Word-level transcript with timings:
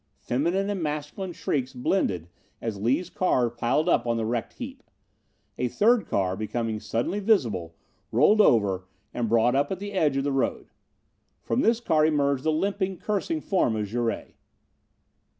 Feminine 0.17 0.67
and 0.67 0.81
masculine 0.81 1.31
shrieks 1.31 1.73
blended 1.73 2.27
as 2.59 2.81
Lees' 2.81 3.07
car 3.11 3.51
piled 3.51 3.87
up 3.87 4.07
on 4.07 4.17
the 4.17 4.25
wrecked 4.25 4.53
heap. 4.53 4.81
A 5.59 5.67
third 5.67 6.07
car, 6.07 6.35
becoming 6.35 6.79
suddenly 6.79 7.19
visible, 7.19 7.75
rolled 8.11 8.41
over 8.41 8.87
and 9.13 9.29
brought 9.29 9.53
up 9.53 9.71
at 9.71 9.77
the 9.77 9.93
edge 9.93 10.17
of 10.17 10.23
the 10.23 10.31
road. 10.31 10.71
From 11.43 11.61
this 11.61 11.79
car 11.79 12.03
emerged 12.03 12.41
the 12.43 12.51
limping, 12.51 12.97
cursing 12.97 13.41
form 13.41 13.75
of 13.75 13.85
Jouret. 13.89 14.33